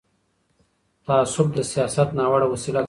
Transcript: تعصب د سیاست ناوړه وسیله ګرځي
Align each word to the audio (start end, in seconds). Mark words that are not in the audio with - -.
تعصب 1.05 1.47
د 1.57 1.59
سیاست 1.71 2.09
ناوړه 2.17 2.47
وسیله 2.53 2.75
ګرځي 2.77 2.79